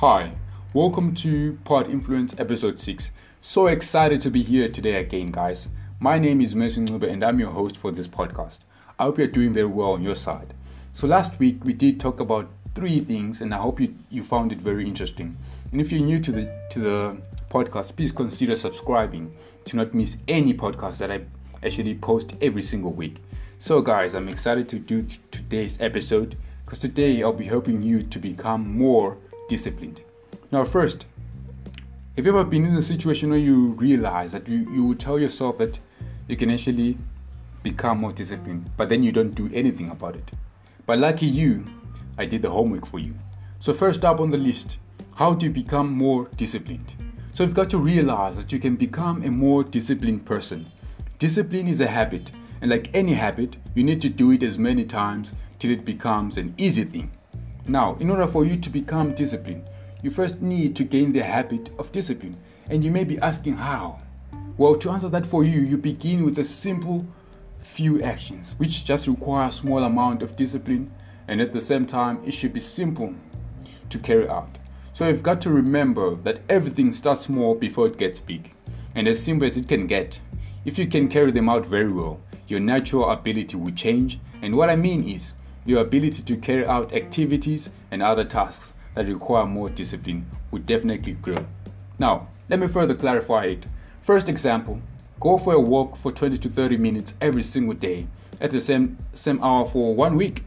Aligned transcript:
Hi, 0.00 0.32
welcome 0.72 1.14
to 1.16 1.58
Pod 1.64 1.90
Influence 1.90 2.34
episode 2.38 2.78
6. 2.78 3.10
So 3.42 3.66
excited 3.66 4.22
to 4.22 4.30
be 4.30 4.42
here 4.42 4.66
today 4.66 4.94
again, 4.94 5.30
guys. 5.30 5.68
My 5.98 6.18
name 6.18 6.40
is 6.40 6.54
Mercy 6.54 6.80
Ngube 6.80 7.12
and 7.12 7.22
I'm 7.22 7.38
your 7.38 7.50
host 7.50 7.76
for 7.76 7.92
this 7.92 8.08
podcast. 8.08 8.60
I 8.98 9.02
hope 9.02 9.18
you're 9.18 9.26
doing 9.26 9.52
very 9.52 9.66
well 9.66 9.90
on 9.90 10.02
your 10.02 10.16
side. 10.16 10.54
So, 10.94 11.06
last 11.06 11.38
week 11.38 11.62
we 11.66 11.74
did 11.74 12.00
talk 12.00 12.18
about 12.18 12.48
three 12.74 13.00
things 13.00 13.42
and 13.42 13.52
I 13.52 13.58
hope 13.58 13.78
you, 13.78 13.94
you 14.08 14.24
found 14.24 14.52
it 14.52 14.60
very 14.62 14.86
interesting. 14.86 15.36
And 15.70 15.82
if 15.82 15.92
you're 15.92 16.00
new 16.00 16.18
to 16.18 16.32
the, 16.32 16.50
to 16.70 16.78
the 16.78 17.16
podcast, 17.50 17.94
please 17.94 18.10
consider 18.10 18.56
subscribing 18.56 19.30
to 19.66 19.76
not 19.76 19.92
miss 19.92 20.16
any 20.28 20.54
podcast 20.54 20.96
that 20.96 21.10
I 21.10 21.20
actually 21.62 21.94
post 21.94 22.36
every 22.40 22.62
single 22.62 22.92
week. 22.92 23.22
So, 23.58 23.82
guys, 23.82 24.14
I'm 24.14 24.30
excited 24.30 24.66
to 24.70 24.78
do 24.78 25.04
today's 25.30 25.76
episode 25.78 26.38
because 26.64 26.78
today 26.78 27.22
I'll 27.22 27.34
be 27.34 27.44
helping 27.44 27.82
you 27.82 28.02
to 28.02 28.18
become 28.18 28.78
more 28.78 29.18
disciplined. 29.50 30.00
Now, 30.52 30.64
first, 30.64 31.06
have 32.16 32.24
you 32.24 32.30
ever 32.30 32.44
been 32.44 32.64
in 32.64 32.76
a 32.76 32.82
situation 32.82 33.30
where 33.30 33.38
you 33.38 33.72
realize 33.72 34.30
that 34.30 34.48
you, 34.48 34.58
you 34.70 34.94
tell 34.94 35.18
yourself 35.18 35.58
that 35.58 35.76
you 36.28 36.36
can 36.36 36.52
actually 36.52 36.96
become 37.64 37.98
more 37.98 38.12
disciplined, 38.12 38.70
but 38.76 38.88
then 38.88 39.02
you 39.02 39.10
don't 39.10 39.34
do 39.34 39.50
anything 39.52 39.90
about 39.90 40.14
it? 40.14 40.30
But 40.86 41.00
lucky 41.00 41.26
you, 41.26 41.64
I 42.16 42.26
did 42.26 42.42
the 42.42 42.50
homework 42.50 42.86
for 42.86 43.00
you. 43.00 43.14
So, 43.58 43.74
first 43.74 44.04
up 44.04 44.20
on 44.20 44.30
the 44.30 44.38
list, 44.38 44.78
how 45.16 45.34
do 45.34 45.46
you 45.46 45.52
become 45.52 45.90
more 45.90 46.28
disciplined? 46.36 46.92
So, 47.34 47.42
you've 47.42 47.54
got 47.54 47.70
to 47.70 47.78
realize 47.78 48.36
that 48.36 48.52
you 48.52 48.60
can 48.60 48.76
become 48.76 49.24
a 49.24 49.30
more 49.30 49.64
disciplined 49.64 50.24
person. 50.24 50.66
Discipline 51.18 51.66
is 51.66 51.80
a 51.80 51.88
habit, 51.88 52.30
and 52.60 52.70
like 52.70 52.88
any 52.94 53.14
habit, 53.14 53.56
you 53.74 53.82
need 53.82 54.00
to 54.02 54.08
do 54.08 54.30
it 54.30 54.44
as 54.44 54.58
many 54.58 54.84
times 54.84 55.32
till 55.58 55.72
it 55.72 55.84
becomes 55.84 56.36
an 56.36 56.54
easy 56.56 56.84
thing. 56.84 57.10
Now, 57.70 57.94
in 58.00 58.10
order 58.10 58.26
for 58.26 58.44
you 58.44 58.56
to 58.56 58.68
become 58.68 59.14
disciplined, 59.14 59.62
you 60.02 60.10
first 60.10 60.42
need 60.42 60.74
to 60.74 60.82
gain 60.82 61.12
the 61.12 61.22
habit 61.22 61.70
of 61.78 61.92
discipline. 61.92 62.36
And 62.68 62.82
you 62.82 62.90
may 62.90 63.04
be 63.04 63.20
asking 63.20 63.58
how? 63.58 64.00
Well, 64.56 64.74
to 64.78 64.90
answer 64.90 65.08
that 65.08 65.24
for 65.24 65.44
you, 65.44 65.60
you 65.60 65.76
begin 65.76 66.24
with 66.24 66.36
a 66.40 66.44
simple 66.44 67.06
few 67.62 68.02
actions, 68.02 68.56
which 68.56 68.84
just 68.84 69.06
require 69.06 69.48
a 69.48 69.52
small 69.52 69.84
amount 69.84 70.22
of 70.22 70.34
discipline, 70.34 70.90
and 71.28 71.40
at 71.40 71.52
the 71.52 71.60
same 71.60 71.86
time, 71.86 72.20
it 72.26 72.32
should 72.32 72.52
be 72.52 72.58
simple 72.58 73.14
to 73.88 73.98
carry 74.00 74.28
out. 74.28 74.58
So 74.92 75.06
you've 75.06 75.22
got 75.22 75.40
to 75.42 75.50
remember 75.50 76.16
that 76.24 76.40
everything 76.48 76.92
starts 76.92 77.26
small 77.26 77.54
before 77.54 77.86
it 77.86 77.98
gets 77.98 78.18
big, 78.18 78.52
and 78.96 79.06
as 79.06 79.22
simple 79.22 79.46
as 79.46 79.56
it 79.56 79.68
can 79.68 79.86
get. 79.86 80.18
If 80.64 80.76
you 80.76 80.88
can 80.88 81.08
carry 81.08 81.30
them 81.30 81.48
out 81.48 81.66
very 81.66 81.92
well, 81.92 82.20
your 82.48 82.58
natural 82.58 83.08
ability 83.10 83.56
will 83.56 83.70
change, 83.70 84.18
and 84.42 84.56
what 84.56 84.70
I 84.70 84.74
mean 84.74 85.08
is, 85.08 85.34
your 85.64 85.80
ability 85.80 86.22
to 86.22 86.36
carry 86.36 86.66
out 86.66 86.94
activities 86.94 87.70
and 87.90 88.02
other 88.02 88.24
tasks 88.24 88.72
that 88.94 89.06
require 89.06 89.46
more 89.46 89.70
discipline 89.70 90.26
would 90.50 90.66
definitely 90.66 91.12
grow. 91.12 91.46
Now, 91.98 92.28
let 92.48 92.58
me 92.58 92.66
further 92.66 92.94
clarify 92.94 93.44
it. 93.44 93.66
First 94.02 94.28
example 94.28 94.80
go 95.20 95.36
for 95.36 95.52
a 95.52 95.60
walk 95.60 95.96
for 95.98 96.10
20 96.10 96.38
to 96.38 96.48
30 96.48 96.78
minutes 96.78 97.14
every 97.20 97.42
single 97.42 97.74
day 97.74 98.06
at 98.40 98.50
the 98.50 98.60
same, 98.60 98.96
same 99.12 99.42
hour 99.42 99.66
for 99.66 99.94
one 99.94 100.16
week. 100.16 100.42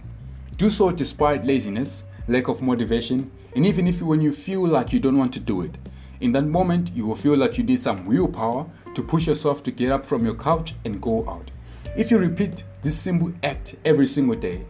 Do 0.57 0.69
so 0.69 0.91
despite 0.91 1.45
laziness, 1.45 2.03
lack 2.27 2.47
of 2.47 2.61
motivation, 2.61 3.31
and 3.55 3.65
even 3.65 3.87
if 3.87 4.01
when 4.01 4.21
you 4.21 4.33
feel 4.33 4.67
like 4.67 4.91
you 4.91 4.99
don't 4.99 5.17
want 5.17 5.33
to 5.33 5.39
do 5.39 5.61
it. 5.61 5.77
In 6.21 6.31
that 6.31 6.45
moment, 6.45 6.91
you 6.95 7.05
will 7.05 7.15
feel 7.15 7.37
like 7.37 7.57
you 7.57 7.63
need 7.63 7.81
some 7.81 8.05
willpower 8.05 8.65
to 8.95 9.03
push 9.03 9.27
yourself 9.27 9.61
to 9.63 9.71
get 9.71 9.91
up 9.91 10.05
from 10.05 10.25
your 10.25 10.35
couch 10.35 10.73
and 10.85 11.01
go 11.01 11.27
out. 11.29 11.51
If 11.95 12.09
you 12.09 12.17
repeat 12.17 12.63
this 12.81 12.97
simple 12.97 13.33
act 13.43 13.75
every 13.85 14.07
single 14.07 14.35
day, 14.35 14.65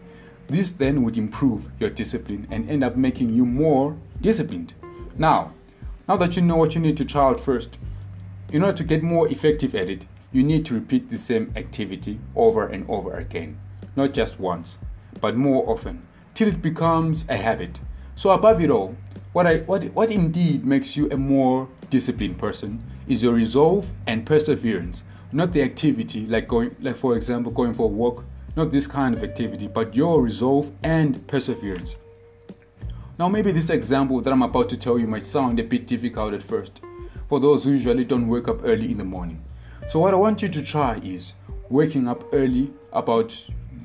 this 0.48 0.72
then 0.72 1.04
would 1.04 1.18
improve 1.18 1.72
your 1.80 1.90
discipline 1.90 2.48
and 2.52 2.70
end 2.70 2.84
up 2.84 2.96
making 2.96 3.34
you 3.34 3.46
more 3.46 3.96
disciplined. 4.22 4.74
Now, 5.18 5.54
now 6.08 6.18
that 6.18 6.36
you 6.36 6.42
know 6.42 6.58
what 6.58 6.76
you 6.76 6.82
need 6.82 6.98
to 6.98 7.06
try 7.06 7.24
out 7.24 7.40
first, 7.40 7.70
in 8.52 8.64
order 8.64 8.78
to 8.78 8.84
get 8.84 9.04
more 9.04 9.28
effective 9.30 9.74
at 9.74 9.90
it, 9.90 10.06
you 10.32 10.44
need 10.44 10.66
to 10.66 10.74
repeat 10.74 11.10
the 11.10 11.18
same 11.18 11.54
activity 11.56 12.20
over 12.36 12.68
and 12.68 12.90
over 12.90 13.14
again, 13.14 13.58
not 13.96 14.14
just 14.14 14.40
once, 14.40 14.76
but 15.22 15.36
more 15.36 15.68
often, 15.70 16.06
till 16.36 16.48
it 16.48 16.62
becomes 16.62 17.24
a 17.30 17.38
habit. 17.38 17.80
So 18.16 18.32
above 18.32 18.62
it 18.62 18.70
all, 18.70 18.96
what, 19.32 19.48
I, 19.48 19.60
what, 19.60 19.84
what 19.94 20.12
indeed 20.12 20.66
makes 20.66 20.96
you 20.96 21.10
a 21.10 21.18
more 21.18 21.68
disciplined 21.90 22.38
person 22.38 22.84
is 23.08 23.24
your 23.24 23.34
resolve 23.34 23.88
and 24.06 24.26
perseverance, 24.26 25.04
not 25.32 25.54
the 25.54 25.62
activity 25.62 26.26
like 26.28 26.48
going, 26.48 26.76
like 26.80 26.98
for 26.98 27.16
example, 27.16 27.52
going 27.52 27.74
for 27.74 27.84
a 27.84 27.88
walk 27.88 28.24
not 28.56 28.72
this 28.72 28.88
kind 28.88 29.16
of 29.16 29.24
activity, 29.24 29.68
but 29.68 29.96
your 29.96 30.22
resolve 30.22 30.72
and 30.84 31.26
perseverance. 31.28 31.96
Now, 33.18 33.28
maybe 33.28 33.52
this 33.52 33.70
example 33.70 34.22
that 34.22 34.32
I'm 34.32 34.42
about 34.42 34.70
to 34.70 34.78
tell 34.78 34.98
you 34.98 35.08
might 35.08 35.26
sound 35.26 35.60
a 35.60 35.64
bit 35.64 35.88
difficult 35.88 36.34
at 36.34 36.44
first 36.44 36.82
for 37.30 37.40
those 37.40 37.64
who 37.64 37.72
usually 37.72 38.04
don't 38.04 38.28
wake 38.28 38.48
up 38.48 38.62
early 38.64 38.92
in 38.92 38.98
the 38.98 39.04
morning. 39.04 39.44
So, 39.90 40.00
what 40.00 40.14
I 40.14 40.18
want 40.18 40.42
you 40.42 40.50
to 40.50 40.62
try 40.62 40.98
is 41.04 41.34
waking 41.70 42.08
up 42.08 42.24
early, 42.34 42.72
about 42.92 43.36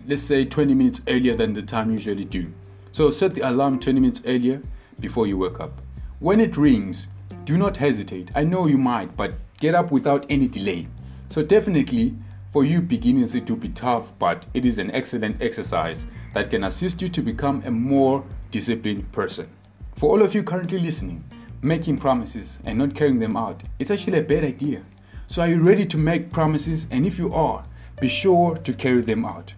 let's 0.07 0.23
say 0.23 0.45
20 0.45 0.75
minutes 0.75 1.01
earlier 1.09 1.37
than 1.37 1.53
the 1.53 1.63
time 1.63 1.89
you 1.91 1.97
usually 1.97 2.25
do. 2.25 2.53
So, 2.93 3.11
set 3.11 3.35
the 3.35 3.49
alarm 3.49 3.81
20 3.81 4.01
minutes 4.01 4.23
earlier 4.27 4.63
before 5.01 5.27
you 5.27 5.37
wake 5.39 5.61
up. 5.61 5.81
When 6.21 6.41
it 6.41 6.57
rings, 6.57 7.07
do 7.45 7.57
not 7.57 7.77
hesitate. 7.77 8.31
I 8.35 8.45
know 8.45 8.67
you 8.67 8.79
might, 8.79 9.17
but 9.17 9.35
get 9.59 9.75
up 9.75 9.91
without 9.91 10.27
any 10.29 10.49
delay. 10.49 10.89
So, 11.29 11.43
definitely 11.43 12.15
for 12.53 12.65
you 12.65 12.81
beginners, 12.81 13.35
it 13.35 13.49
will 13.49 13.57
be 13.57 13.69
tough, 13.69 14.13
but 14.19 14.45
it 14.55 14.65
is 14.65 14.79
an 14.79 14.91
excellent 14.93 15.43
exercise 15.43 16.05
that 16.35 16.51
can 16.51 16.65
assist 16.65 17.03
you 17.03 17.09
to 17.11 17.23
become 17.23 17.63
a 17.65 17.71
more 17.71 18.25
disciplined 18.51 19.11
person. 19.13 19.49
For 19.97 20.11
all 20.11 20.23
of 20.23 20.35
you 20.35 20.43
currently 20.43 20.79
listening, 20.79 21.25
making 21.63 21.99
promises 21.99 22.59
and 22.65 22.79
not 22.79 22.95
carrying 22.95 23.19
them 23.19 23.37
out 23.37 23.63
is 23.79 23.91
actually 23.91 24.19
a 24.19 24.23
bad 24.23 24.45
idea. 24.45 24.83
So, 25.27 25.43
are 25.43 25.49
you 25.49 25.61
ready 25.61 25.85
to 25.87 25.97
make 25.99 26.31
promises? 26.31 26.87
And 26.91 27.07
if 27.07 27.19
you 27.19 27.35
are, 27.35 27.65
be 28.01 28.09
sure 28.09 28.57
to 28.57 28.73
carry 28.73 29.03
them 29.03 29.25
out. 29.25 29.53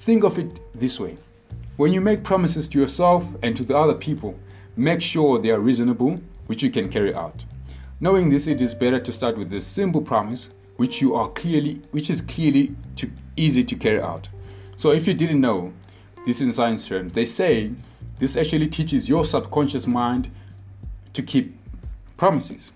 Think 0.00 0.24
of 0.24 0.38
it 0.38 0.60
this 0.74 0.98
way 0.98 1.18
when 1.76 1.92
you 1.92 2.00
make 2.00 2.22
promises 2.22 2.68
to 2.68 2.78
yourself 2.78 3.26
and 3.42 3.56
to 3.56 3.64
the 3.64 3.76
other 3.76 3.94
people, 3.94 4.38
make 4.76 5.02
sure 5.02 5.40
they 5.40 5.50
are 5.50 5.58
reasonable, 5.58 6.20
which 6.46 6.62
you 6.62 6.70
can 6.70 6.88
carry 6.88 7.12
out. 7.12 7.44
Knowing 8.00 8.30
this, 8.30 8.46
it 8.46 8.62
is 8.62 8.74
better 8.74 9.00
to 9.00 9.12
start 9.12 9.36
with 9.36 9.52
a 9.52 9.60
simple 9.60 10.00
promise 10.00 10.50
which 10.76 11.00
you 11.00 11.14
are 11.14 11.28
clearly 11.30 11.80
which 11.92 12.10
is 12.10 12.20
clearly 12.20 12.74
to, 12.96 13.10
easy 13.36 13.64
to 13.64 13.74
carry 13.74 14.00
out. 14.00 14.28
So 14.78 14.90
if 14.90 15.06
you 15.06 15.14
didn't 15.14 15.40
know 15.40 15.72
this 16.26 16.40
in 16.40 16.52
science 16.52 16.86
terms, 16.86 17.12
they 17.12 17.26
say 17.26 17.70
this 18.18 18.36
actually 18.36 18.68
teaches 18.68 19.08
your 19.08 19.24
subconscious 19.24 19.86
mind 19.86 20.30
to 21.12 21.22
keep 21.22 21.56
promises. 22.16 22.72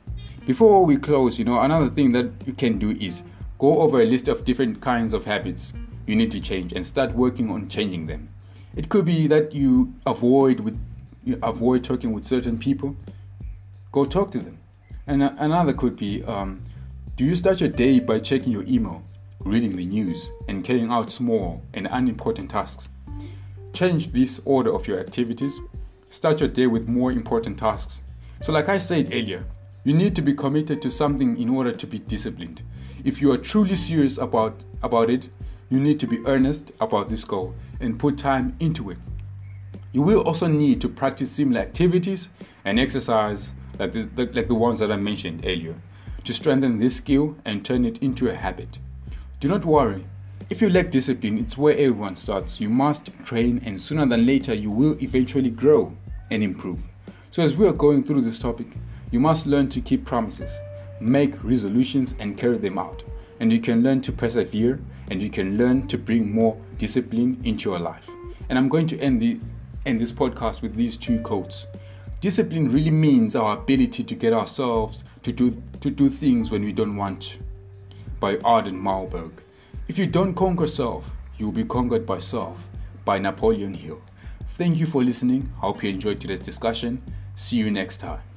Before 0.47 0.85
we 0.85 0.97
close, 0.97 1.39
you 1.39 1.45
know, 1.45 1.61
another 1.61 1.91
thing 1.91 2.13
that 2.13 2.31
you 2.47 2.53
can 2.53 2.79
do 2.79 2.91
is 2.93 3.23
go 3.59 3.83
over 3.83 4.01
a 4.01 4.07
list 4.07 4.29
of 4.29 4.45
different 4.45 4.81
kinds 4.81 5.13
of 5.13 5.25
habits 5.25 5.73
you 6.07 6.17
need 6.17 6.31
to 6.33 6.41
change 6.41 6.73
and 6.73 6.87
start 6.87 7.15
working 7.15 7.51
on 7.51 7.69
changing 7.69 8.07
them. 8.07 8.29
It 8.75 8.89
could 8.89 9.05
be 9.05 9.27
that 9.27 9.55
you 9.55 9.93
avoid 10.07 10.61
with 10.61 10.79
you 11.25 11.39
avoid 11.43 11.85
talking 11.85 12.13
with 12.13 12.27
certain 12.27 12.59
people. 12.59 12.97
Go 13.93 14.05
talk 14.05 14.31
to 14.33 14.39
them. 14.39 14.59
And 15.07 15.23
another 15.23 15.75
could 15.75 15.97
be 15.97 16.23
um, 16.25 16.63
do 17.19 17.25
you 17.25 17.35
start 17.35 17.59
your 17.59 17.69
day 17.69 17.99
by 17.99 18.17
checking 18.21 18.53
your 18.53 18.63
email, 18.63 19.03
reading 19.41 19.75
the 19.75 19.85
news, 19.85 20.31
and 20.47 20.65
carrying 20.65 20.93
out 20.93 21.11
small 21.11 21.61
and 21.75 21.89
unimportant 21.91 22.49
tasks? 22.49 22.89
Change 23.73 24.13
this 24.13 24.41
order 24.45 24.73
of 24.73 24.87
your 24.87 25.01
activities. 25.01 25.59
Start 26.11 26.39
your 26.39 26.49
day 26.49 26.69
with 26.69 26.87
more 26.87 27.11
important 27.11 27.59
tasks. 27.59 28.03
So, 28.41 28.53
like 28.53 28.69
I 28.69 28.79
said 28.79 29.13
earlier, 29.13 29.45
you 29.83 29.95
need 29.95 30.15
to 30.15 30.23
be 30.23 30.33
committed 30.33 30.81
to 30.81 30.93
something 30.93 31.37
in 31.39 31.49
order 31.49 31.73
to 31.73 31.87
be 31.89 31.99
disciplined. 31.99 32.63
If 33.05 33.21
you 33.21 33.33
are 33.33 33.39
truly 33.39 33.75
serious 33.75 34.17
about, 34.19 34.61
about 34.85 35.11
it, 35.11 35.29
you 35.71 35.81
need 35.81 35.99
to 35.99 36.07
be 36.07 36.25
earnest 36.25 36.71
about 36.81 37.11
this 37.11 37.25
goal 37.25 37.53
and 37.81 37.99
put 37.99 38.17
time 38.17 38.57
into 38.61 38.91
it. 38.91 38.99
You 39.91 40.03
will 40.03 40.21
also 40.21 40.47
need 40.47 40.81
to 40.83 40.89
practice 40.89 41.33
similar 41.33 41.63
activities 41.63 42.29
and 42.65 42.79
exercise 42.79 43.51
like 43.77 43.91
the, 43.91 44.09
like 44.33 44.47
the 44.47 44.55
ones 44.55 44.79
that 44.79 44.93
I 44.93 44.97
mentioned 44.97 45.45
earlier 45.45 45.75
to 46.25 46.35
strengthen 46.35 46.79
this 46.79 46.97
skill 46.97 47.37
and 47.45 47.65
turn 47.65 47.85
it 47.85 47.99
into 47.99 48.29
a 48.29 48.35
habit. 48.35 48.79
Do 49.41 49.49
not 49.49 49.65
worry. 49.65 50.07
If 50.51 50.63
you 50.63 50.71
lack 50.71 50.91
discipline, 50.91 51.39
it's 51.39 51.59
where 51.59 51.75
everyone 51.75 52.17
starts. 52.17 52.61
You 52.61 52.71
must 52.71 53.11
train, 53.25 53.61
and 53.65 53.81
sooner 53.81 54.07
than 54.07 54.25
later, 54.25 54.55
you 54.55 54.71
will 54.71 54.97
eventually 55.03 55.51
grow 55.51 55.93
and 56.31 56.43
improve. 56.43 56.79
So, 57.31 57.43
as 57.43 57.55
we 57.55 57.67
are 57.67 57.73
going 57.73 58.03
through 58.03 58.23
this 58.23 58.39
topic, 58.39 58.67
you 59.11 59.21
must 59.21 59.47
learn 59.47 59.69
to 59.71 59.81
keep 59.81 60.05
promises, 60.05 60.51
make 61.01 61.43
resolutions, 61.45 62.15
and 62.19 62.39
carry 62.39 62.59
them 62.59 62.79
out. 62.79 63.03
And 63.41 63.53
you 63.53 63.61
can 63.61 63.83
learn 63.83 64.01
to 64.03 64.13
persevere, 64.13 64.81
and 65.11 65.23
you 65.23 65.31
can 65.31 65.57
learn 65.57 65.87
to 65.89 65.99
bring 65.99 66.33
more 66.33 66.57
discipline 66.79 67.41
into 67.45 67.71
your 67.71 67.79
life. 67.79 68.09
And 68.49 68.59
I'm 68.59 68.69
going 68.69 68.87
to 68.89 68.99
end, 69.01 69.21
the, 69.21 69.39
end 69.87 70.01
this 70.01 70.13
podcast 70.13 70.63
with 70.63 70.75
these 70.75 70.97
two 70.97 71.21
quotes. 71.21 71.67
Discipline 72.21 72.73
really 72.73 72.91
means 72.91 73.37
our 73.37 73.57
ability 73.57 74.03
to 74.03 74.15
get 74.17 74.33
ourselves 74.33 75.05
to 75.23 75.31
do, 75.31 75.63
to 75.81 75.91
do 75.91 76.11
things 76.11 76.51
when 76.51 76.65
we 76.65 76.73
don't 76.73 76.97
want 76.97 77.23
to. 77.23 77.39
By 78.19 78.39
Arden 78.39 78.77
Marlberg. 78.77 79.31
If 79.87 79.99
you 79.99 80.07
don't 80.07 80.35
conquer 80.35 80.67
self, 80.67 81.09
you 81.37 81.47
will 81.47 81.53
be 81.53 81.65
conquered 81.65 82.07
by 82.07 82.19
self. 82.19 82.59
By 83.05 83.19
Napoleon 83.19 83.73
Hill. 83.73 84.01
Thank 84.57 84.79
you 84.79 84.87
for 84.87 85.05
listening. 85.05 85.53
Hope 85.59 85.85
you 85.85 85.91
enjoyed 85.91 86.21
today's 86.21 86.41
discussion. 86.41 87.01
See 87.37 87.57
you 87.57 87.71
next 87.71 87.99
time. 87.99 88.28